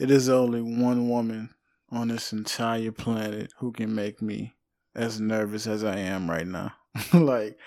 [0.00, 1.50] It is only one woman
[1.90, 4.54] on this entire planet who can make me
[4.94, 6.72] as nervous as I am right now.
[7.12, 7.58] like,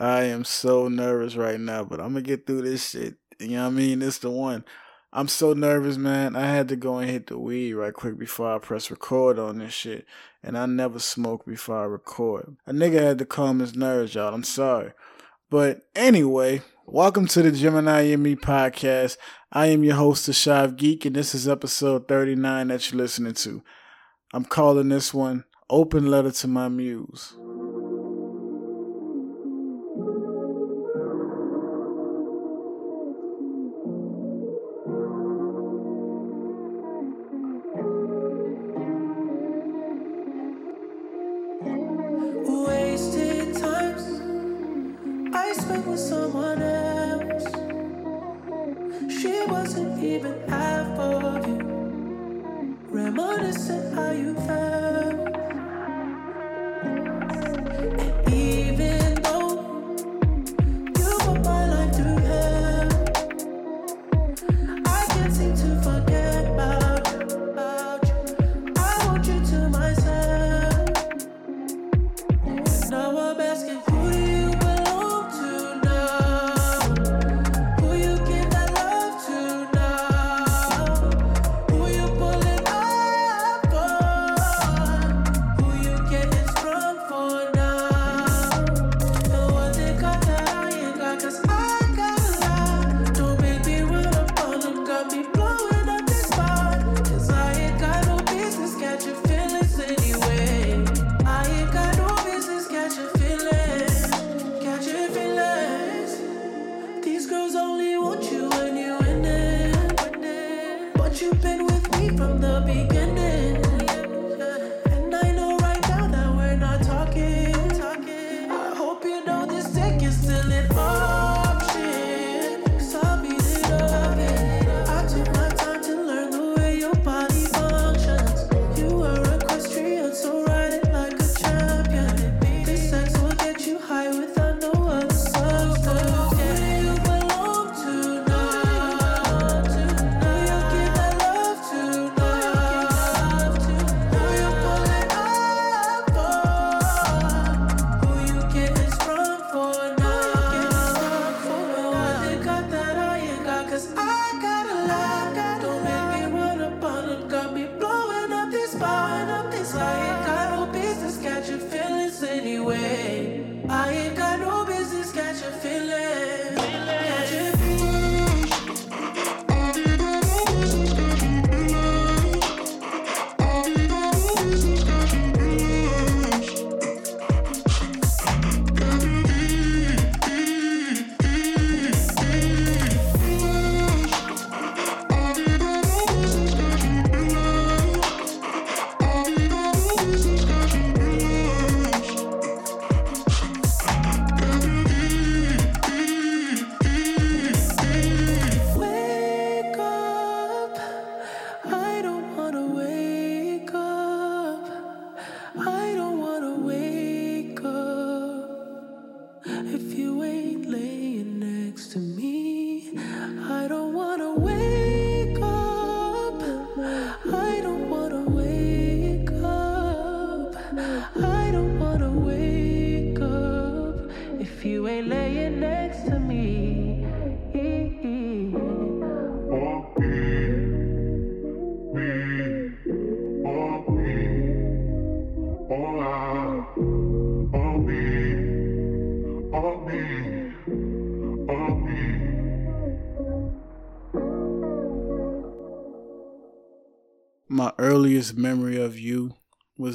[0.00, 3.16] I am so nervous right now, but I'm gonna get through this shit.
[3.38, 4.00] You know what I mean?
[4.00, 4.64] It's the one.
[5.12, 6.34] I'm so nervous, man.
[6.34, 9.58] I had to go and hit the weed right quick before I press record on
[9.58, 10.06] this shit.
[10.42, 12.56] And I never smoke before I record.
[12.66, 14.32] A nigga had to calm his nerves, y'all.
[14.32, 14.92] I'm sorry.
[15.48, 19.16] But anyway, welcome to the Gemini In Me podcast.
[19.52, 23.62] I am your host, Shive Geek, and this is episode 39 that you're listening to.
[24.34, 27.36] I'm calling this one Open Letter to My Muse.
[45.96, 46.26] My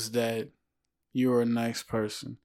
[0.02, 0.50] was that
[1.14, 2.38] you were a nice person.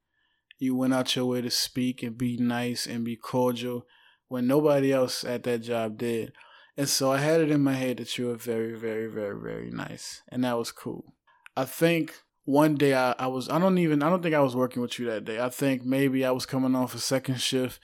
[0.58, 3.87] You went out your way to speak and be nice and be cordial
[4.29, 6.32] when nobody else at that job did.
[6.76, 9.70] And so I had it in my head that you were very, very, very, very
[9.70, 10.23] nice.
[10.29, 11.14] And that was cool.
[11.56, 12.14] I think
[12.44, 14.99] one day I, I was, I don't even, I don't think I was working with
[14.99, 15.41] you that day.
[15.41, 17.81] I think maybe I was coming off a second shift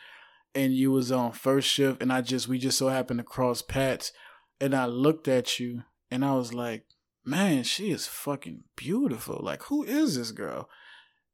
[0.54, 3.62] and you was on first shift and I just, we just so happened to cross
[3.62, 4.12] paths.
[4.60, 6.84] And I looked at you and I was like,
[7.24, 9.40] man, she is fucking beautiful.
[9.42, 10.68] Like, who is this girl?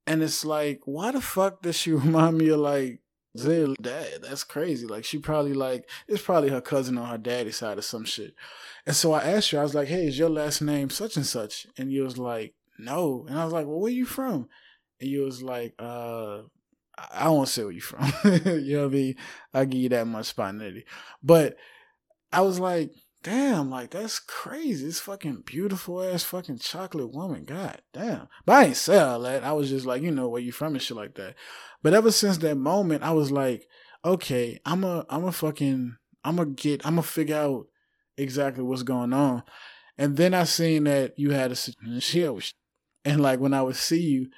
[0.06, 3.00] And it's like, why the fuck does she remind me of like
[3.36, 4.22] Zill dad.
[4.22, 4.86] That's crazy.
[4.86, 8.34] Like she probably like it's probably her cousin on her daddy's side or some shit.
[8.86, 11.26] And so I asked her, I was like, Hey, is your last name such and
[11.26, 11.66] such?
[11.76, 13.26] And you was like, No.
[13.28, 14.48] And I was like, Well, where you from?
[15.00, 16.40] And you was like, uh,
[17.12, 18.12] I won't say where you from.
[18.24, 19.14] you know what I mean?
[19.54, 20.84] I give you that much spontaneity.
[21.22, 21.56] But
[22.32, 22.90] I was like,
[23.28, 24.86] damn, like that's crazy.
[24.86, 27.44] This fucking beautiful ass fucking chocolate woman.
[27.44, 28.28] God damn.
[28.46, 29.44] But I ain't say all that.
[29.44, 31.34] I was just like, you know, where you from and shit like that.
[31.82, 33.68] But ever since that moment, I was like,
[34.02, 37.66] okay, I'm a I'm a fucking I'm gonna get I'm gonna figure out
[38.16, 39.42] exactly what's going on.
[39.98, 42.54] And then I seen that you had a shit
[43.04, 44.28] and like when I would see you,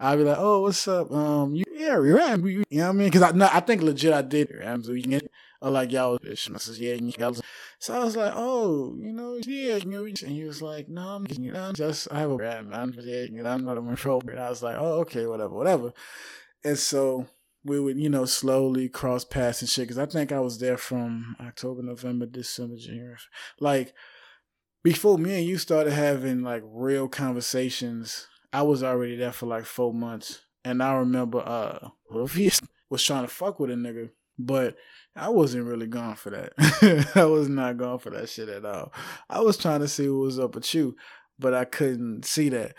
[0.00, 1.10] I'd be like, "Oh, what's up?
[1.10, 3.08] Um, you, yeah, right, you know what I mean?
[3.08, 4.52] Because I, no, I think legit I did.
[4.54, 4.84] Right?
[4.84, 5.20] So you can,
[5.60, 7.36] or like y'all, I says, yeah, y'all.
[7.80, 11.02] So I was like, oh, you know, yeah, you know, and he was like, no,
[11.02, 13.80] I'm, you know, just I have a rap, I'm, yeah, you know, I'm not a
[13.80, 14.22] control.
[14.28, 15.92] And I was like, oh, okay, whatever, whatever.
[16.64, 17.26] And so
[17.64, 19.84] we would, you know, slowly cross paths and shit.
[19.84, 23.16] Because I think I was there from October, November, December, January,
[23.58, 23.94] like
[24.84, 29.64] before me and you started having like real conversations I was already there for like
[29.64, 30.40] four months.
[30.64, 31.88] And I remember uh
[32.28, 32.50] he
[32.90, 34.76] was trying to fuck with a nigga, but
[35.14, 37.10] I wasn't really gone for that.
[37.14, 38.92] I was not gone for that shit at all.
[39.28, 40.96] I was trying to see what was up with you,
[41.38, 42.74] but I couldn't see that.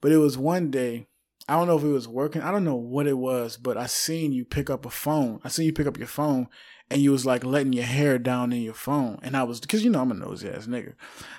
[0.00, 1.06] But it was one day,
[1.48, 3.86] I don't know if it was working, I don't know what it was, but I
[3.86, 5.40] seen you pick up a phone.
[5.44, 6.48] I seen you pick up your phone
[6.90, 9.18] and you was like letting your hair down in your phone.
[9.22, 10.94] And I was, cause you know I'm a nosy ass nigga.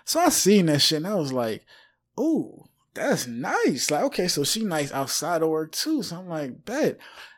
[0.05, 1.65] So I seen that shit and I was like,
[2.19, 3.89] ooh, that's nice.
[3.89, 6.03] Like, okay, so she nice outside of work too.
[6.03, 6.97] So I'm like, bet.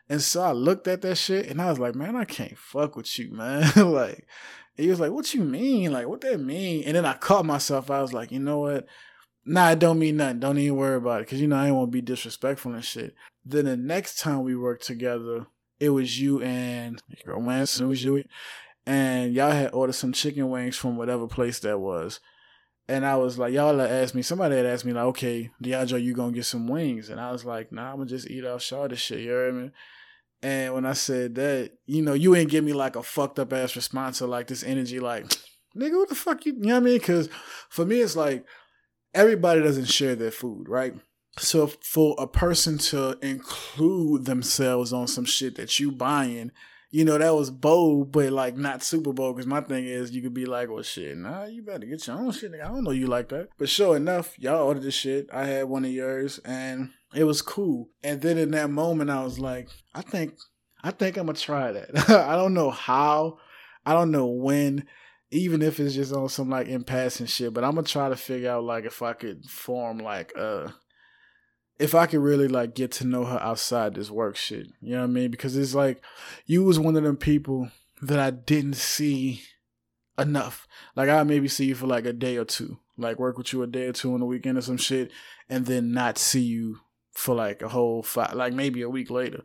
[0.09, 2.95] And so I looked at that shit and I was like, man, I can't fuck
[2.95, 3.71] with you, man.
[3.91, 4.27] like,
[4.75, 5.91] he was like, what you mean?
[5.91, 6.83] Like, what that mean?
[6.83, 7.89] And then I caught myself.
[7.89, 8.85] I was like, you know what?
[9.45, 10.39] Nah, it don't mean nothing.
[10.39, 11.27] Don't even worry about it.
[11.27, 13.15] Cause you know, I didn't want to be disrespectful and shit.
[13.43, 15.47] Then the next time we worked together,
[15.79, 18.23] it was you and girl Lance, it was you.
[18.85, 22.19] And y'all had ordered some chicken wings from whatever place that was.
[22.87, 26.03] And I was like, y'all had asked me, somebody had asked me, like, okay, DeAndre,
[26.03, 27.09] you gonna get some wings?
[27.09, 29.71] And I was like, nah, I'm gonna just eat off Charlotte shit, you heard me?
[30.43, 33.53] And when I said that, you know, you ain't give me like a fucked up
[33.53, 35.25] ass response or like this energy, like,
[35.75, 36.99] nigga, what the fuck you, you know what I mean?
[36.99, 37.27] Cause
[37.69, 38.45] for me, it's like,
[39.15, 40.93] everybody doesn't share their food, right?
[41.39, 46.51] So for a person to include themselves on some shit that you buying,
[46.95, 49.35] you know, that was bold, but like not super bold.
[49.35, 52.15] Because my thing is, you could be like, well, shit, nah, you better get your
[52.15, 52.53] own shit.
[52.53, 53.49] I don't know you like that.
[53.57, 55.27] But sure enough, y'all ordered this shit.
[55.33, 57.89] I had one of yours and it was cool.
[58.01, 60.35] And then in that moment, I was like, I think,
[60.85, 62.09] I think I'm to try that.
[62.09, 63.39] I don't know how,
[63.85, 64.85] I don't know when
[65.31, 67.53] even if it's just on some like in passing shit.
[67.53, 70.69] But I'm gonna try to figure out like if I could form like uh
[71.77, 74.67] if I could really like get to know her outside this work shit.
[74.81, 75.31] You know what I mean?
[75.31, 76.01] Because it's like
[76.45, 77.69] you was one of them people
[78.01, 79.41] that I didn't see
[80.17, 80.67] enough.
[80.95, 82.79] Like I maybe see you for like a day or two.
[82.97, 85.11] Like work with you a day or two on the weekend or some shit
[85.49, 86.79] and then not see you
[87.11, 89.43] for like a whole five like maybe a week later.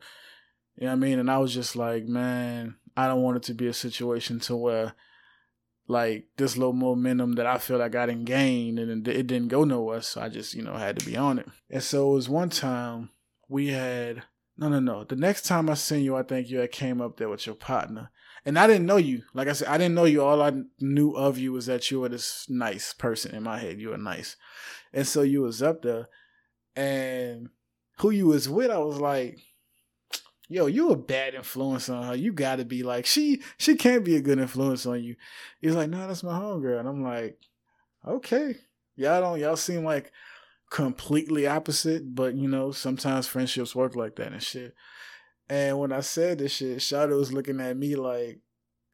[0.77, 1.19] You know what I mean?
[1.19, 4.57] And I was just like, man, I don't want it to be a situation to
[4.57, 4.95] where
[5.91, 9.65] like this little momentum that I feel like I didn't gain and it didn't go
[9.65, 10.01] nowhere.
[10.03, 11.49] So I just, you know, had to be on it.
[11.69, 13.11] And so it was one time
[13.49, 14.23] we had,
[14.57, 15.03] no, no, no.
[15.03, 17.57] The next time I seen you, I think you had came up there with your
[17.57, 18.13] partner.
[18.47, 19.23] And I didn't know you.
[19.35, 20.23] Like I said, I didn't know you.
[20.23, 23.81] All I knew of you was that you were this nice person in my head.
[23.81, 24.37] You were nice.
[24.93, 26.09] And so you was up there
[26.77, 27.49] and
[27.99, 29.41] who you was with, I was like,
[30.51, 32.15] yo, you a bad influence on her.
[32.15, 35.17] You got to be like, she she can't be a good influence on you.
[35.61, 36.81] He's like, no, nah, that's my homegirl.
[36.81, 37.39] And I'm like,
[38.07, 38.57] okay.
[38.97, 40.13] Y'all don't, y'all seem like
[40.71, 44.75] completely opposite, but you know, sometimes friendships work like that and shit.
[45.49, 48.41] And when I said this shit, Shada was looking at me like,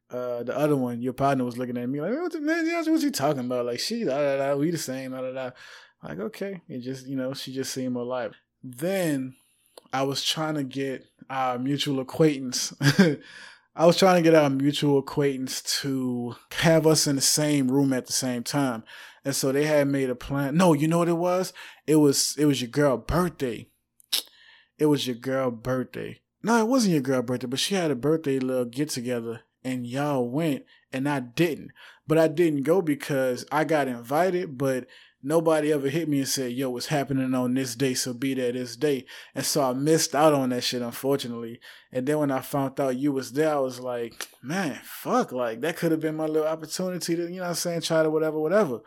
[0.09, 3.01] uh, the other one, your partner was looking at me like, what the man, what
[3.01, 3.65] you talking about?
[3.65, 5.51] Like, she, da, da, da, we the same, da, da, da.
[6.03, 6.61] Like, okay.
[6.69, 8.35] It just, you know, she just seemed alive.
[8.63, 9.35] Then
[9.91, 12.73] I was trying to get our mutual acquaintance.
[13.75, 17.93] I was trying to get our mutual acquaintance to have us in the same room
[17.93, 18.83] at the same time.
[19.23, 20.57] And so they had made a plan.
[20.57, 21.53] No, you know what it was?
[21.85, 23.67] It was it was your girl birthday.
[24.79, 26.21] It was your girl birthday.
[26.41, 29.85] No, it wasn't your girl birthday, but she had a birthday little get together and
[29.85, 31.71] y'all went and I didn't.
[32.07, 34.87] But I didn't go because I got invited, but
[35.21, 38.51] nobody ever hit me and said, yo, what's happening on this day, so be there
[38.51, 39.05] this day.
[39.35, 41.59] And so I missed out on that shit, unfortunately.
[41.91, 45.61] And then when I found out you was there, I was like, man, fuck, like
[45.61, 48.39] that could have been my little opportunity to, you know I'm saying, try to whatever,
[48.39, 48.79] whatever.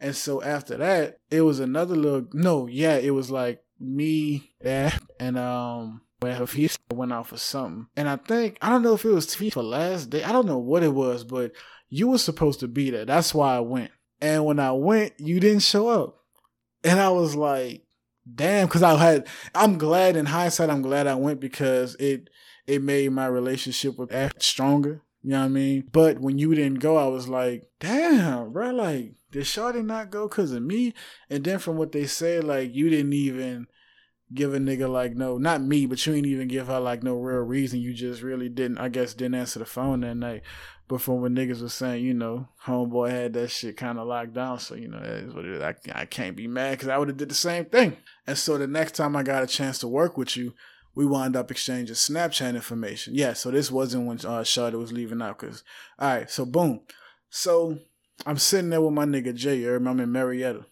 [0.00, 5.38] And so after that, it was another little no, yeah, it was like me, and
[5.38, 9.10] um if he went out for something, and I think I don't know if it
[9.10, 10.24] was for last day.
[10.24, 11.52] I don't know what it was, but
[11.88, 13.04] you were supposed to be there.
[13.04, 13.90] That's why I went.
[14.20, 16.16] And when I went, you didn't show up,
[16.82, 17.84] and I was like,
[18.32, 18.66] damn.
[18.66, 19.26] Because I had.
[19.54, 20.70] I'm glad in hindsight.
[20.70, 22.30] I'm glad I went because it
[22.66, 25.02] it made my relationship with Ash stronger.
[25.22, 25.88] You know what I mean?
[25.90, 30.28] But when you didn't go, I was like, damn, bro, like, did Shawty not go
[30.28, 30.92] because of me?
[31.30, 33.66] And then from what they said, like, you didn't even
[34.34, 37.14] give a nigga like no, not me, but you didn't even give her like no
[37.16, 37.80] real reason.
[37.80, 40.42] You just really didn't, I guess, didn't answer the phone that night.
[40.86, 44.34] But from what niggas was saying, you know, homeboy had that shit kind of locked
[44.34, 44.58] down.
[44.58, 45.62] So you know, that is what it is.
[45.62, 47.96] I, I can't be mad because I would have did the same thing.
[48.26, 50.52] And so the next time I got a chance to work with you,
[50.94, 53.14] we wound up exchanging Snapchat information.
[53.14, 55.38] Yeah, so this wasn't when uh, Shawty was leaving out.
[55.38, 55.64] Cause
[55.98, 56.80] all right, so boom,
[57.30, 57.78] so
[58.26, 59.64] I'm sitting there with my nigga Jay.
[59.64, 60.66] I'm in Marietta,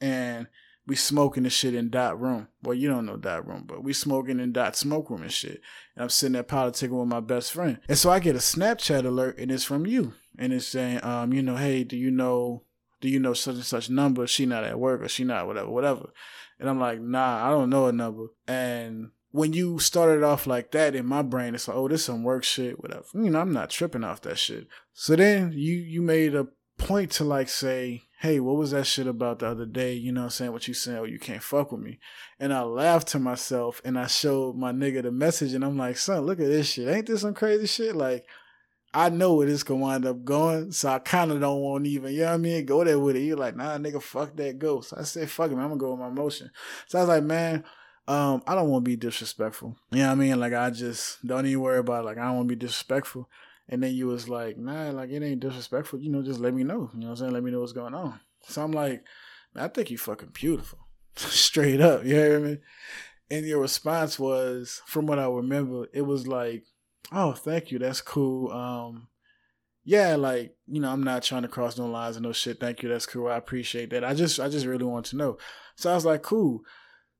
[0.00, 0.46] and
[0.88, 2.48] we smoking the shit in Dot room.
[2.62, 5.60] Well, you don't know Dot room, but we smoking in Dot smoke room and shit.
[5.94, 9.04] And I'm sitting there politicking with my best friend, and so I get a Snapchat
[9.04, 12.64] alert, and it's from you, and it's saying, um, you know, hey, do you know,
[13.02, 14.26] do you know such and such number?
[14.26, 16.06] She not at work or she not whatever, whatever.
[16.58, 20.70] And I'm like, nah, I don't know a number, and when you started off like
[20.70, 23.04] that in my brain, it's like, oh, this some work shit, whatever.
[23.12, 24.66] You know, I'm not tripping off that shit.
[24.94, 29.06] So then you you made a point to like say, hey, what was that shit
[29.06, 29.94] about the other day?
[29.94, 30.52] You know I'm saying?
[30.52, 30.98] What you saying?
[30.98, 32.00] Oh, you can't fuck with me.
[32.40, 35.96] And I laughed to myself and I showed my nigga the message and I'm like,
[35.96, 36.88] son, look at this shit.
[36.88, 37.94] Ain't this some crazy shit?
[37.94, 38.26] Like,
[38.92, 42.12] I know where this can wind up going, so I kind of don't want even,
[42.12, 43.20] you know what I mean, go there with it.
[43.20, 44.94] You're like, nah, nigga, fuck that ghost.
[44.96, 46.50] I said, fuck him, I'm gonna go with my emotion.
[46.86, 47.64] So I was like, man,
[48.08, 49.76] um, I don't want to be disrespectful.
[49.90, 50.40] You know what I mean?
[50.40, 52.06] Like I just don't even worry about it.
[52.06, 53.28] like I don't want to be disrespectful.
[53.68, 56.00] And then you was like, nah, like it ain't disrespectful.
[56.00, 56.90] You know, just let me know.
[56.94, 57.32] You know what I'm saying?
[57.32, 58.18] Let me know what's going on.
[58.42, 59.04] So I'm like,
[59.54, 60.78] I think you fucking beautiful.
[61.16, 62.04] Straight up.
[62.04, 62.58] You hear me?
[63.30, 66.64] And your response was, from what I remember, it was like,
[67.12, 67.78] oh, thank you.
[67.78, 68.50] That's cool.
[68.50, 69.08] Um,
[69.84, 72.60] yeah, like, you know, I'm not trying to cross no lines and no shit.
[72.60, 72.88] Thank you.
[72.88, 73.28] That's cool.
[73.28, 74.04] I appreciate that.
[74.04, 75.38] I just I just really want to know.
[75.76, 76.62] So I was like, cool.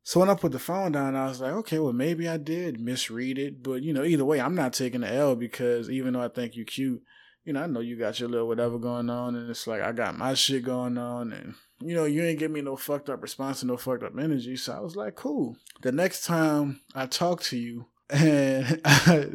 [0.09, 2.81] So when I put the phone down, I was like, okay, well, maybe I did
[2.81, 3.63] misread it.
[3.63, 6.57] But, you know, either way, I'm not taking the L because even though I think
[6.57, 7.03] you cute,
[7.45, 9.37] you know, I know you got your little whatever going on.
[9.37, 11.35] And it's like, I got my shit going on.
[11.35, 14.19] And, you know, you ain't give me no fucked up response and no fucked up
[14.19, 14.57] energy.
[14.57, 15.59] So I was like, cool.
[15.83, 18.81] The next time I talk to you, and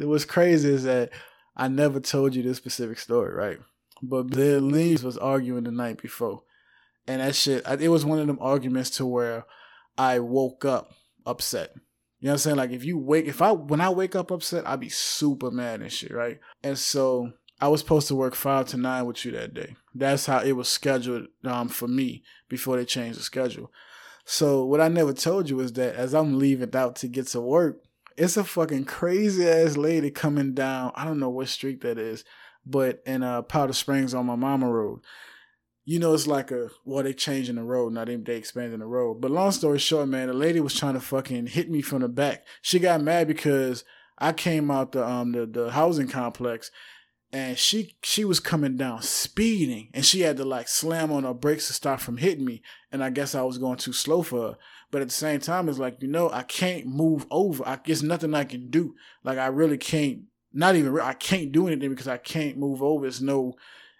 [0.00, 1.10] was crazy is that
[1.56, 3.60] I never told you this specific story, right?
[4.02, 6.42] But the Leaves was arguing the night before.
[7.06, 9.44] And that shit, it was one of them arguments to where
[9.96, 10.92] I woke up
[11.26, 11.72] upset.
[12.20, 12.56] You know what I'm saying?
[12.56, 15.80] Like if you wake if I when I wake up upset, I'd be super mad
[15.80, 16.40] and shit, right?
[16.62, 19.76] And so I was supposed to work five to nine with you that day.
[19.94, 23.70] That's how it was scheduled um, for me before they changed the schedule.
[24.24, 27.40] So what I never told you is that as I'm leaving out to get to
[27.40, 27.82] work,
[28.16, 30.92] it's a fucking crazy ass lady coming down.
[30.94, 32.24] I don't know what street that is,
[32.64, 35.00] but in uh, Powder Springs on my mama road
[35.84, 38.86] you know, it's like a well, they changing the road, now they they expanding the
[38.86, 39.20] road.
[39.20, 42.08] But long story short, man, the lady was trying to fucking hit me from the
[42.08, 42.46] back.
[42.62, 43.84] She got mad because
[44.18, 46.70] I came out the um the, the housing complex
[47.32, 51.34] and she she was coming down speeding and she had to like slam on her
[51.34, 52.62] brakes to stop from hitting me.
[52.92, 54.56] And I guess I was going too slow for her.
[54.90, 57.66] But at the same time, it's like, you know, I can't move over.
[57.66, 58.94] I guess nothing I can do.
[59.24, 60.22] Like I really can't
[60.52, 63.04] not even I can't do anything because I can't move over.
[63.04, 63.54] It's no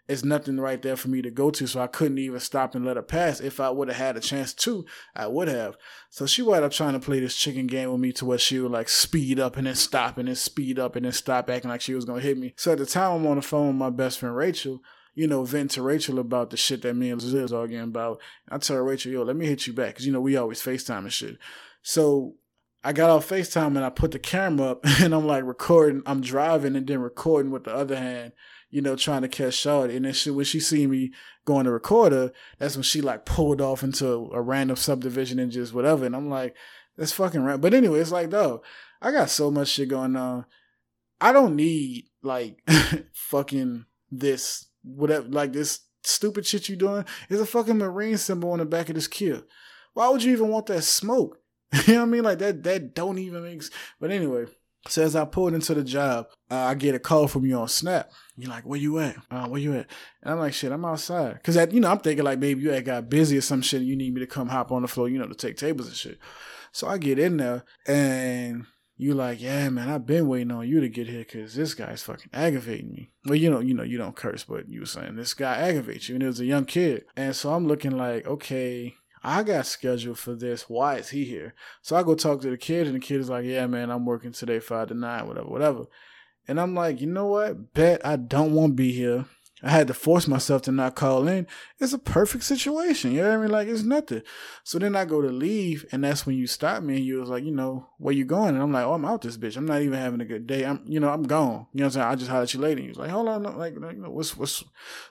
[0.07, 1.67] it's nothing right there for me to go to.
[1.67, 3.41] So I couldn't even stop and let her pass.
[3.41, 4.85] If I would have had a chance to,
[5.17, 5.77] I would have.
[6.11, 8.59] So she wound up trying to play this chicken game with me to where she
[8.59, 11.71] would like speed up and then stop and then speed up and then stop acting
[11.71, 12.53] like she was gonna hit me.
[12.57, 14.83] So at the time I'm on the phone with my best friend Rachel,
[15.15, 18.21] you know, vent to Rachel about the shit that me and Liz was arguing about.
[18.51, 19.97] I tell Rachel, yo, let me hit you back.
[19.97, 21.39] Cause you know, we always FaceTime and shit.
[21.83, 22.35] So
[22.83, 26.03] I got off FaceTime and I put the camera up and I'm like recording.
[26.05, 28.33] I'm driving and then recording with the other hand
[28.75, 29.95] you know, trying to catch Shawty.
[29.95, 31.13] And then she, when she see me
[31.45, 35.53] going to record her, that's when she like pulled off into a random subdivision and
[35.53, 36.05] just whatever.
[36.05, 36.57] And I'm like,
[36.97, 37.61] that's fucking right.
[37.61, 38.65] But anyway, it's like, though,
[39.01, 40.47] I got so much shit going on.
[41.21, 42.69] I don't need like
[43.13, 47.05] fucking this, whatever, like this stupid shit you doing.
[47.29, 49.45] There's a fucking marine symbol on the back of this Kia.
[49.93, 51.39] Why would you even want that smoke?
[51.87, 52.25] you know what I mean?
[52.25, 53.63] Like that, that don't even make.
[54.01, 54.47] But anyway,
[54.89, 57.69] so as I pulled into the job, uh, I get a call from you on
[57.69, 58.11] Snap.
[58.37, 59.17] You're like, where you at?
[59.31, 59.87] Uh, where you at?
[60.23, 61.43] And I'm like, shit, I'm outside.
[61.43, 63.81] Cause that, you know, I'm thinking like maybe you had got busy or some shit.
[63.81, 65.87] And you need me to come hop on the floor, you know, to take tables
[65.87, 66.19] and shit.
[66.73, 70.81] So I get in there and you like, yeah, man, I've been waiting on you
[70.81, 73.11] to get here because this guy's fucking aggravating me.
[73.25, 76.09] Well, you know, you know, you don't curse, but you were saying this guy aggravates
[76.09, 78.95] you, and it was a young kid, and so I'm looking like, okay,
[79.25, 80.69] I got scheduled for this.
[80.69, 81.55] Why is he here?
[81.81, 84.05] So I go talk to the kid, and the kid is like, yeah, man, I'm
[84.05, 85.85] working today, five to nine, whatever, whatever.
[86.47, 87.73] And I'm like, you know what?
[87.73, 89.25] Bet I don't want to be here.
[89.63, 91.47] I had to force myself to not call in.
[91.79, 93.13] It's a perfect situation.
[93.13, 93.51] You know what I mean?
[93.51, 94.21] Like it's nothing.
[94.63, 97.31] So then I go to leave, and that's when you stop me and you was
[97.31, 98.51] like, you know, where you going?
[98.51, 99.57] And I'm like, oh, I'm out this bitch.
[99.57, 100.67] I'm not even having a good day.
[100.67, 101.67] I'm, you know, I'm gone.
[101.73, 102.07] You know what I'm saying?
[102.07, 102.77] I just hollered at you later.
[102.77, 104.65] And he was like, hold on, like, you know, what's what's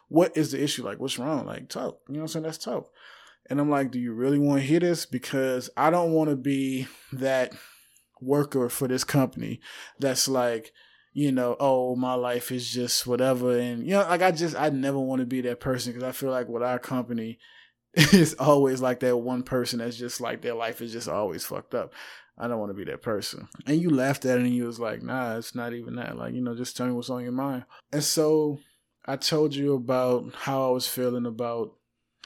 [0.08, 0.86] what is the issue?
[0.86, 1.48] Like, what's wrong?
[1.48, 2.02] Like, talk.
[2.08, 2.44] You know what I'm saying?
[2.44, 2.86] That's tough.
[3.50, 5.06] And I'm like, do you really want to hear this?
[5.06, 7.54] Because I don't want to be that
[8.22, 9.60] worker for this company
[10.00, 10.72] that's like
[11.14, 13.58] you know, oh, my life is just whatever.
[13.58, 16.12] And, you know, like I just, I never want to be that person because I
[16.12, 17.38] feel like with our company,
[17.94, 21.76] it's always like that one person that's just like their life is just always fucked
[21.76, 21.94] up.
[22.36, 23.48] I don't want to be that person.
[23.68, 26.18] And you laughed at it and you was like, nah, it's not even that.
[26.18, 27.66] Like, you know, just tell me what's on your mind.
[27.92, 28.60] And so
[29.06, 31.76] I told you about how I was feeling about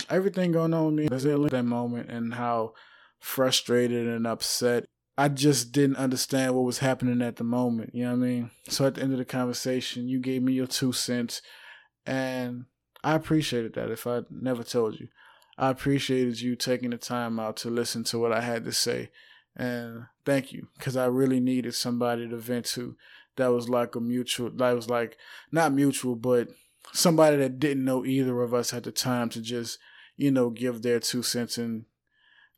[0.10, 2.74] everything going on with me at that moment and how
[3.20, 4.86] frustrated and upset
[5.18, 7.96] I just didn't understand what was happening at the moment.
[7.96, 8.52] You know what I mean?
[8.70, 11.42] So at the end of the conversation, you gave me your two cents,
[12.06, 12.66] and
[13.04, 13.90] I appreciated that.
[13.90, 15.08] If I never told you,
[15.58, 19.10] I appreciated you taking the time out to listen to what I had to say,
[19.56, 22.96] and thank you because I really needed somebody to vent to.
[23.38, 24.52] That was like a mutual.
[24.52, 25.18] That was like
[25.52, 26.50] not mutual, but
[26.94, 29.80] somebody that didn't know either of us at the time to just
[30.16, 31.86] you know give their two cents and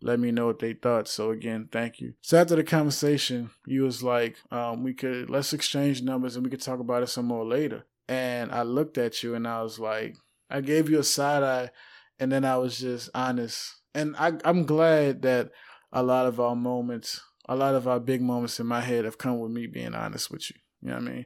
[0.01, 1.07] let me know what they thought.
[1.07, 2.13] So again, thank you.
[2.21, 6.49] So after the conversation, you was like, um, we could let's exchange numbers and we
[6.49, 7.85] could talk about it some more later.
[8.07, 10.15] And I looked at you and I was like,
[10.49, 11.69] I gave you a side eye,
[12.19, 13.75] and then I was just honest.
[13.93, 15.51] And I, I'm glad that
[15.91, 19.17] a lot of our moments, a lot of our big moments in my head have
[19.17, 20.55] come with me being honest with you.
[20.81, 21.25] You know what I mean?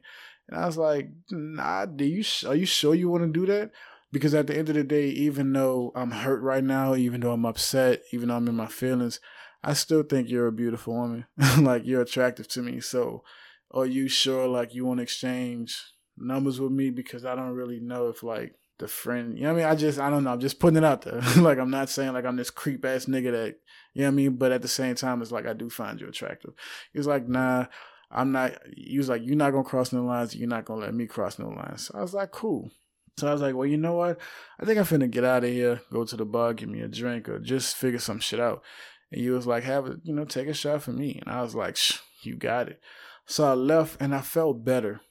[0.50, 2.24] And I was like, Nah, do you?
[2.48, 3.72] Are you sure you want to do that?
[4.12, 7.32] Because at the end of the day, even though I'm hurt right now, even though
[7.32, 9.20] I'm upset, even though I'm in my feelings,
[9.64, 11.26] I still think you're a beautiful woman.
[11.60, 12.80] like you're attractive to me.
[12.80, 13.24] So
[13.72, 15.82] are you sure like you want to exchange
[16.16, 16.92] numbers with me?
[16.92, 19.72] Because I don't really know if like the friend you know what I mean?
[19.72, 21.22] I just I don't know, I'm just putting it out there.
[21.38, 23.56] like I'm not saying like I'm this creep ass nigga that
[23.94, 24.36] you know what I mean?
[24.36, 26.54] But at the same time it's like I do find you attractive.
[26.92, 27.68] He's like, nah,
[28.14, 30.94] I'm not he was like, You're not gonna cross no lines, you're not gonna let
[30.94, 31.88] me cross no lines.
[31.88, 32.72] So I was like, Cool.
[33.18, 34.18] So I was like, well, you know what?
[34.60, 36.88] I think I'm finna get out of here, go to the bar, give me a
[36.88, 38.64] drink, or just figure some shit out.
[39.12, 41.22] And you was like, have it, you know, take a shot for me.
[41.24, 42.80] And I was like, Shh, you got it.
[43.26, 45.02] So I left and I felt better.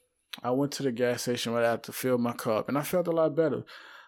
[0.43, 3.07] I went to the gas station right after to fill my cup and I felt
[3.07, 3.65] a lot better.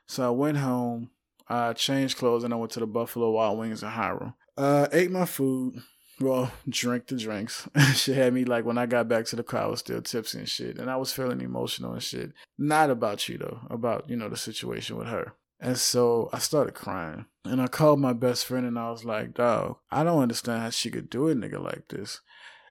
[0.07, 1.11] So I went home,
[1.49, 4.35] I changed clothes, and I went to the Buffalo Wild Wings in Hiram.
[4.57, 5.75] Uh, ate my food,
[6.21, 7.69] well, drink the drinks.
[7.95, 10.39] she had me like when I got back to the car, I was still tipsy
[10.39, 12.33] and shit, and I was feeling emotional and shit.
[12.59, 15.35] Not about you though, about you know the situation with her.
[15.61, 19.35] And so I started crying, and I called my best friend, and I was like,
[19.35, 22.21] "Dog, I don't understand how she could do a nigga like this."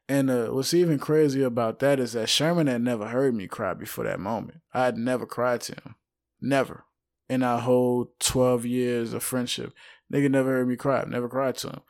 [0.08, 3.73] And uh, what's even crazier about that is that Sherman had never heard me cry
[3.73, 4.60] before that moment.
[4.73, 5.95] I had never cried to him,
[6.41, 6.84] never
[7.29, 9.73] in our whole twelve years of friendship.
[10.13, 11.03] Nigga never heard me cry.
[11.08, 11.82] Never cried to him.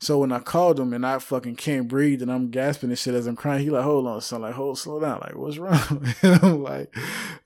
[0.00, 3.14] So when I called him and I fucking can't breathe and I'm gasping and shit
[3.14, 6.06] as I'm crying, he like, hold on, son, like, hold, slow down, like, what's wrong?
[6.22, 6.94] and I'm like,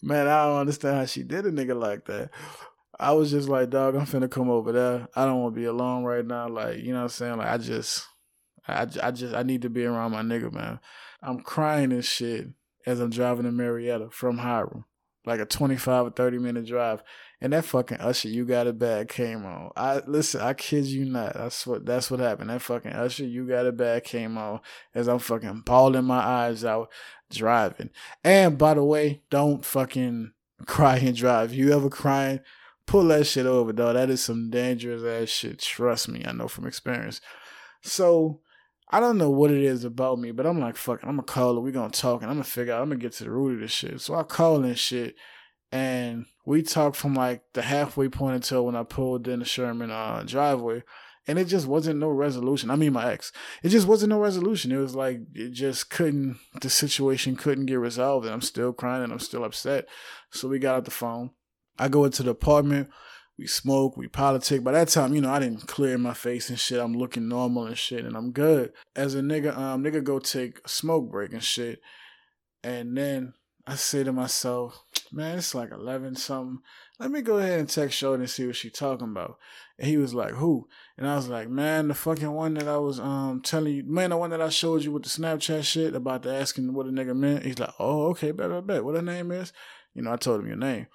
[0.00, 2.30] man, I don't understand how she did a nigga like that.
[2.98, 5.08] I was just like, dog, I'm finna come over there.
[5.16, 6.48] I don't want to be alone right now.
[6.48, 7.36] Like, you know what I'm saying?
[7.38, 8.06] Like, I just,
[8.68, 10.78] I, I just, I need to be around my nigga, man.
[11.20, 12.48] I'm crying and shit
[12.86, 14.84] as I'm driving to Marietta from Hiram,
[15.26, 17.02] like a 25 or 30 minute drive.
[17.40, 19.70] And that fucking Usher, you got it bad came on.
[19.76, 21.34] I listen, I kid you not.
[21.34, 22.50] That's what that's what happened.
[22.50, 24.60] That fucking Usher, you got it bad came on
[24.94, 26.90] as I'm fucking bawling my eyes out
[27.30, 27.90] driving.
[28.22, 30.32] And by the way, don't fucking
[30.66, 31.52] cry and drive.
[31.52, 32.40] You ever crying?
[32.86, 33.94] Pull that shit over, dog.
[33.94, 35.58] That is some dangerous ass shit.
[35.58, 37.20] Trust me, I know from experience.
[37.82, 38.40] So
[38.90, 41.54] I don't know what it is about me, but I'm like, fuck, I'm gonna call
[41.54, 41.60] her.
[41.60, 42.82] We gonna talk, and I'm gonna figure out.
[42.82, 44.00] I'm gonna get to the root of this shit.
[44.00, 45.16] So I call and shit,
[45.74, 49.90] and we talked from like the halfway point until when I pulled in the Sherman
[49.90, 50.84] uh, driveway,
[51.26, 52.70] and it just wasn't no resolution.
[52.70, 53.32] I mean, my ex,
[53.64, 54.70] it just wasn't no resolution.
[54.70, 56.38] It was like it just couldn't.
[56.60, 59.86] The situation couldn't get resolved, and I'm still crying and I'm still upset.
[60.30, 61.30] So we got out the phone.
[61.76, 62.90] I go into the apartment.
[63.36, 64.62] We smoke, we politic.
[64.62, 66.78] By that time, you know, I didn't clear my face and shit.
[66.78, 68.72] I'm looking normal and shit, and I'm good.
[68.94, 71.80] As a nigga, um, nigga go take a smoke break and shit,
[72.62, 73.34] and then
[73.66, 74.83] I say to myself,
[75.14, 76.60] man, it's like 11 something.
[76.98, 79.38] Let me go ahead and text Shorty and see what she talking about.
[79.78, 80.68] And he was like, who?
[80.96, 84.10] And I was like, man, the fucking one that I was um telling you, man,
[84.10, 86.90] the one that I showed you with the Snapchat shit about the asking what a
[86.90, 87.44] nigga meant.
[87.44, 88.84] He's like, oh, okay, bet, bet, bet.
[88.84, 89.52] What her name is?
[89.94, 90.86] You know, I told him your name.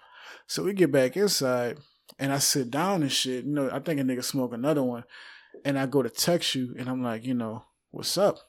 [0.47, 1.77] So we get back inside
[2.17, 3.45] and I sit down and shit.
[3.45, 5.03] You know, I think a nigga smoke another one,
[5.63, 8.39] and I go to text you, and I'm like, you know, what's up?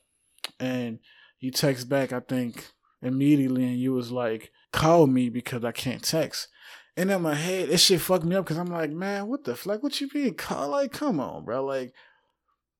[0.58, 0.98] And
[1.38, 2.66] you text back, I think
[3.02, 6.48] immediately, and you was like, call me because I can't text.
[6.96, 9.56] And in my head, this shit fucked me up because I'm like, man, what the
[9.56, 9.82] fuck?
[9.82, 10.34] What you mean?
[10.34, 10.68] Call?
[10.70, 11.64] Like, come on, bro.
[11.64, 11.94] Like,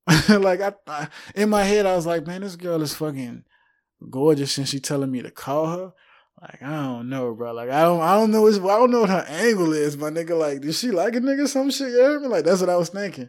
[0.28, 3.44] like I, I, in my head, I was like, man, this girl is fucking
[4.08, 5.92] gorgeous, and she telling me to call her.
[6.40, 7.52] Like, I don't know, bro.
[7.52, 8.46] Like, I don't, I don't know.
[8.46, 10.38] I don't know what her angle is, my nigga.
[10.38, 11.46] Like, did she like a nigga?
[11.46, 11.90] Some shit.
[11.90, 12.30] You know I mean?
[12.30, 13.28] Like, that's what I was thinking.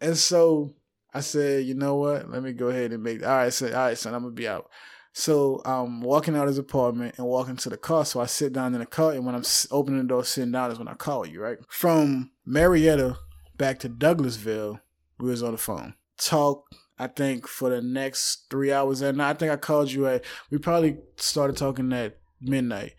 [0.00, 0.72] And so
[1.12, 2.30] I said, you know what?
[2.30, 3.24] Let me go ahead and make.
[3.24, 4.70] All right, so, all right, son, I'm gonna be out.
[5.18, 8.04] So I'm walking out of his apartment and walking to the car.
[8.04, 10.70] So I sit down in the car, and when I'm opening the door, sitting down
[10.70, 11.42] is when I call you.
[11.42, 13.18] Right from Marietta
[13.56, 14.80] back to Douglasville,
[15.18, 15.94] we was on the phone.
[16.18, 16.66] Talk.
[17.00, 20.24] I think for the next three hours and I think I called you at.
[20.52, 22.92] We probably started talking at midnight.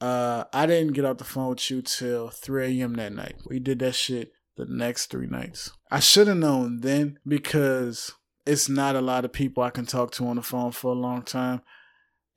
[0.00, 2.94] Uh, I didn't get off the phone with you till 3 a.m.
[2.94, 3.36] that night.
[3.46, 5.72] We did that shit the next three nights.
[5.90, 8.12] I should have known then because
[8.48, 10.98] it's not a lot of people I can talk to on the phone for a
[10.98, 11.60] long time.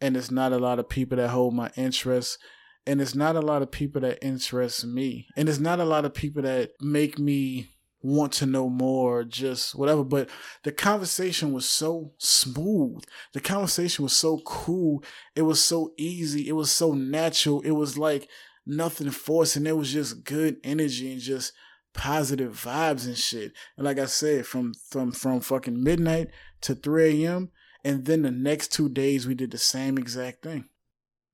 [0.01, 2.37] And it's not a lot of people that hold my interest.
[2.85, 5.27] And it's not a lot of people that interest me.
[5.37, 7.69] And it's not a lot of people that make me
[8.01, 10.03] want to know more, just whatever.
[10.03, 10.29] But
[10.63, 13.03] the conversation was so smooth.
[13.33, 15.03] The conversation was so cool.
[15.35, 16.47] It was so easy.
[16.47, 17.61] It was so natural.
[17.61, 18.27] It was like
[18.65, 21.53] nothing forced, and it was just good energy and just
[21.93, 23.53] positive vibes and shit.
[23.77, 26.29] And like I said, from from from fucking midnight
[26.61, 27.49] to 3 a.m.
[27.83, 30.65] And then the next two days we did the same exact thing.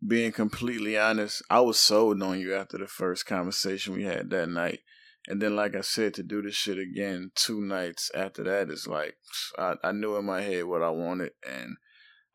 [0.05, 4.47] Being completely honest, I was sold on you after the first conversation we had that
[4.47, 4.79] night.
[5.27, 8.87] And then, like I said, to do this shit again two nights after that is
[8.87, 9.17] like
[9.57, 11.75] I, I knew in my head what I wanted, and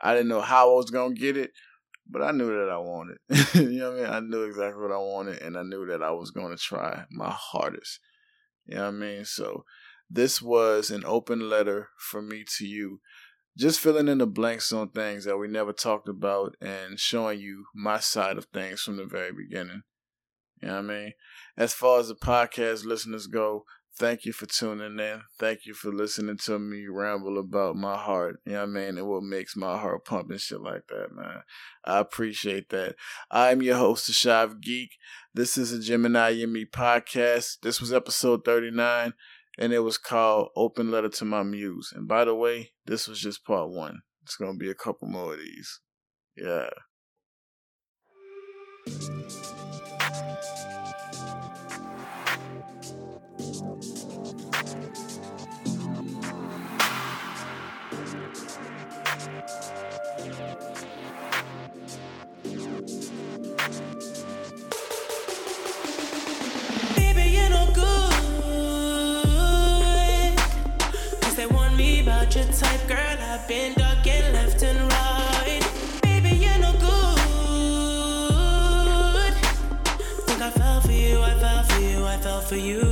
[0.01, 1.53] I didn't know how I was gonna get it,
[2.07, 3.19] but I knew that I wanted.
[3.55, 4.13] you know what I mean?
[4.13, 7.31] I knew exactly what I wanted, and I knew that I was gonna try my
[7.31, 8.01] hardest.
[8.67, 9.25] You know what I mean?
[9.25, 9.65] So
[10.11, 13.01] this was an open letter from me to you.
[13.57, 17.67] Just filling in the blanks on things that we never talked about and showing you
[17.75, 19.83] my side of things from the very beginning.
[20.63, 21.13] You know what I mean?
[21.57, 23.65] As far as the podcast listeners go,
[23.99, 25.23] thank you for tuning in.
[25.39, 28.41] Thank you for listening to me ramble about my heart.
[28.45, 28.99] You know what I mean?
[28.99, 31.43] And what makes my heart pump and shit like that, man.
[31.85, 32.97] I appreciate that.
[33.31, 34.91] I'm your host, the Shav Geek.
[35.35, 37.61] This is a Gemini In Me podcast.
[37.63, 39.15] This was episode 39,
[39.59, 41.93] and it was called Open Letter to My Muse.
[41.95, 44.03] And by the way, this was just part one.
[44.23, 45.81] It's going to be a couple more of these.
[46.37, 46.71] Yeah.
[74.33, 75.63] Left and right.
[76.03, 76.93] Baby, you're no good.
[80.27, 82.92] Think I fell for you, I fell for you, I fell for you.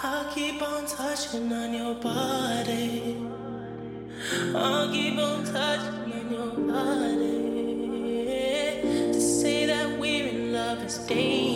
[0.00, 3.16] I'll keep on touching on your body.
[4.54, 7.38] I'll keep on touching on your body.
[9.12, 11.47] To say that we're in love is dangerous.